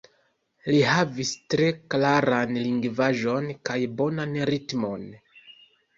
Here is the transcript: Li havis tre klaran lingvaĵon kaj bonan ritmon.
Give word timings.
Li 0.75 0.79
havis 0.91 1.33
tre 1.53 1.67
klaran 1.95 2.57
lingvaĵon 2.63 3.53
kaj 3.71 3.79
bonan 4.01 4.37
ritmon. 4.55 5.09